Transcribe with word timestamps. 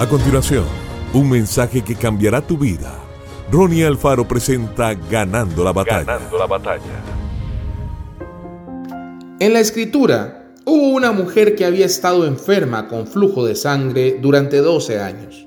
A 0.00 0.08
continuación, 0.08 0.64
un 1.12 1.28
mensaje 1.28 1.84
que 1.84 1.94
cambiará 1.94 2.40
tu 2.40 2.56
vida. 2.56 2.98
Ronnie 3.52 3.84
Alfaro 3.84 4.26
presenta 4.26 4.94
Ganando 4.94 5.62
la 5.62 5.74
batalla. 5.74 6.04
Ganando 6.04 6.38
la 6.38 6.46
batalla. 6.46 7.04
En 9.40 9.52
la 9.52 9.60
escritura 9.60 10.54
hubo 10.64 10.88
una 10.88 11.12
mujer 11.12 11.54
que 11.54 11.66
había 11.66 11.84
estado 11.84 12.26
enferma 12.26 12.88
con 12.88 13.06
flujo 13.06 13.44
de 13.44 13.54
sangre 13.54 14.18
durante 14.22 14.56
12 14.56 15.00
años. 15.00 15.46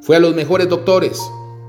Fue 0.00 0.14
a 0.14 0.20
los 0.20 0.36
mejores 0.36 0.68
doctores, 0.68 1.20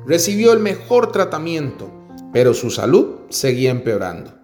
recibió 0.05 0.53
el 0.53 0.59
mejor 0.59 1.11
tratamiento, 1.11 1.91
pero 2.31 2.53
su 2.53 2.69
salud 2.69 3.21
seguía 3.29 3.71
empeorando. 3.71 4.35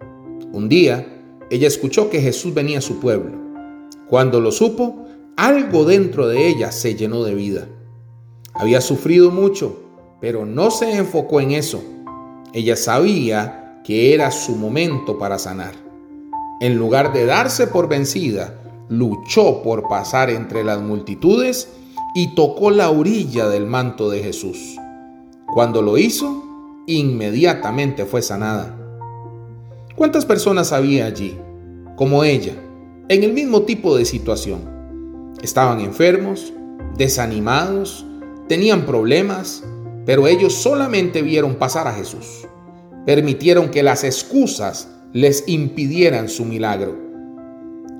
Un 0.50 0.68
día, 0.68 1.06
ella 1.50 1.68
escuchó 1.68 2.10
que 2.10 2.20
Jesús 2.20 2.52
venía 2.52 2.78
a 2.78 2.82
su 2.82 2.98
pueblo. 2.98 3.38
Cuando 4.08 4.40
lo 4.40 4.50
supo, 4.50 5.06
algo 5.40 5.86
dentro 5.86 6.28
de 6.28 6.48
ella 6.48 6.70
se 6.70 6.96
llenó 6.96 7.24
de 7.24 7.34
vida. 7.34 7.66
Había 8.52 8.82
sufrido 8.82 9.30
mucho, 9.30 9.74
pero 10.20 10.44
no 10.44 10.70
se 10.70 10.98
enfocó 10.98 11.40
en 11.40 11.52
eso. 11.52 11.82
Ella 12.52 12.76
sabía 12.76 13.80
que 13.82 14.12
era 14.12 14.32
su 14.32 14.54
momento 14.54 15.16
para 15.16 15.38
sanar. 15.38 15.72
En 16.60 16.76
lugar 16.76 17.14
de 17.14 17.24
darse 17.24 17.66
por 17.66 17.88
vencida, 17.88 18.54
luchó 18.90 19.62
por 19.62 19.88
pasar 19.88 20.28
entre 20.28 20.62
las 20.62 20.82
multitudes 20.82 21.70
y 22.14 22.34
tocó 22.34 22.70
la 22.70 22.90
orilla 22.90 23.48
del 23.48 23.64
manto 23.64 24.10
de 24.10 24.22
Jesús. 24.22 24.76
Cuando 25.54 25.80
lo 25.80 25.96
hizo, 25.96 26.44
inmediatamente 26.86 28.04
fue 28.04 28.20
sanada. 28.20 28.76
¿Cuántas 29.96 30.26
personas 30.26 30.72
había 30.72 31.06
allí, 31.06 31.38
como 31.96 32.24
ella, 32.24 32.52
en 33.08 33.24
el 33.24 33.32
mismo 33.32 33.62
tipo 33.62 33.96
de 33.96 34.04
situación? 34.04 34.79
Estaban 35.42 35.80
enfermos, 35.80 36.52
desanimados, 36.96 38.04
tenían 38.46 38.84
problemas, 38.84 39.64
pero 40.04 40.26
ellos 40.26 40.54
solamente 40.54 41.22
vieron 41.22 41.54
pasar 41.54 41.88
a 41.88 41.94
Jesús. 41.94 42.46
Permitieron 43.06 43.70
que 43.70 43.82
las 43.82 44.04
excusas 44.04 44.88
les 45.12 45.44
impidieran 45.46 46.28
su 46.28 46.44
milagro. 46.44 46.94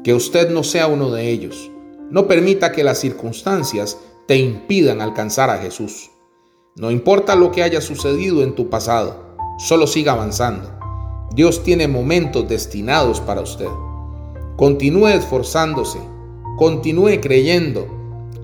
Que 0.05 0.13
usted 0.13 0.51
no 0.51 0.63
sea 0.63 0.87
uno 0.87 1.11
de 1.11 1.31
ellos. 1.31 1.71
No 2.11 2.27
permita 2.27 2.73
que 2.73 2.85
las 2.85 2.99
circunstancias 2.99 3.97
te 4.27 4.37
impidan 4.37 5.01
alcanzar 5.01 5.49
a 5.49 5.59
Jesús. 5.59 6.11
No 6.77 6.91
importa 6.91 7.37
lo 7.37 7.51
que 7.53 7.63
haya 7.63 7.81
sucedido 7.81 8.43
en 8.43 8.55
tu 8.55 8.69
pasado, 8.69 9.37
solo 9.59 9.87
siga 9.87 10.13
avanzando. 10.13 10.71
Dios 11.35 11.63
tiene 11.63 11.89
momentos 11.89 12.49
destinados 12.49 13.21
para 13.21 13.41
usted. 13.41 13.69
Continúe 14.57 15.09
esforzándose 15.09 15.99
continúe 16.61 17.23
creyendo, 17.23 17.89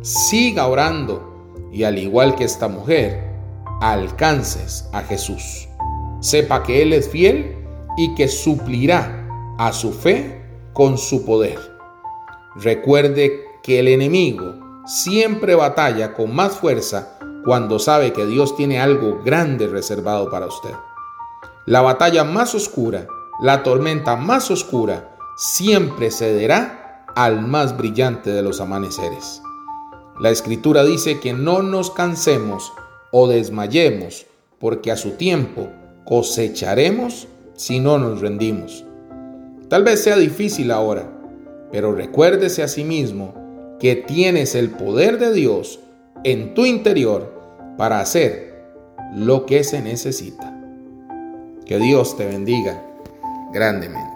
siga 0.00 0.69
orando 0.69 1.69
y 1.70 1.84
al 1.84 1.98
igual 1.98 2.34
que 2.34 2.45
esta 2.45 2.67
mujer, 2.67 3.23
alcances 3.83 4.89
a 4.95 5.03
Jesús. 5.03 5.69
Sepa 6.20 6.62
que 6.62 6.81
Él 6.81 6.95
es 6.95 7.11
fiel 7.11 7.55
y 7.98 8.14
que 8.14 8.28
suplirá 8.28 9.28
a 9.58 9.70
su 9.75 9.92
fe 9.92 10.42
con 10.73 10.97
su 10.97 11.27
poder. 11.27 11.58
Recuerde 12.55 13.45
que 13.62 13.81
el 13.81 13.89
enemigo 13.89 14.55
siempre 14.86 15.55
batalla 15.55 16.14
con 16.14 16.34
más 16.34 16.56
fuerza 16.56 17.19
cuando 17.45 17.78
sabe 17.78 18.14
que 18.14 18.25
Dios 18.25 18.56
tiene 18.56 18.80
algo 18.80 19.20
grande 19.27 19.67
reservado 19.67 20.30
para 20.30 20.47
usted. 20.47 20.73
La 21.67 21.83
batalla 21.83 22.25
más 22.25 22.55
oscura, 22.55 23.08
la 23.42 23.62
tormenta 23.62 24.17
más 24.17 24.51
oscura, 24.51 25.19
siempre 25.36 26.11
cederá 26.11 26.86
al 27.17 27.41
más 27.41 27.77
brillante 27.77 28.31
de 28.31 28.42
los 28.42 28.61
amaneceres. 28.61 29.42
La 30.20 30.31
escritura 30.31 30.84
dice 30.84 31.19
que 31.19 31.33
no 31.33 31.62
nos 31.62 31.91
cansemos 31.91 32.73
o 33.11 33.27
desmayemos, 33.27 34.27
porque 34.58 34.92
a 34.92 34.97
su 34.97 35.12
tiempo 35.12 35.69
cosecharemos 36.05 37.27
si 37.55 37.80
no 37.80 37.98
nos 37.98 38.20
rendimos. 38.20 38.85
Tal 39.68 39.83
vez 39.83 40.05
sea 40.05 40.17
difícil 40.17 40.70
ahora, 40.70 41.11
pero 41.73 41.92
recuérdese 41.92 42.63
a 42.63 42.68
sí 42.68 42.85
mismo 42.85 43.35
que 43.80 43.96
tienes 43.96 44.55
el 44.55 44.70
poder 44.70 45.18
de 45.18 45.33
Dios 45.33 45.80
en 46.23 46.55
tu 46.55 46.67
interior 46.67 47.33
para 47.79 48.01
hacer 48.01 48.62
lo 49.14 49.46
que 49.46 49.64
se 49.64 49.80
necesita. 49.80 50.52
Que 51.64 51.79
Dios 51.79 52.17
te 52.17 52.27
bendiga 52.27 52.83
grandemente. 53.52 54.16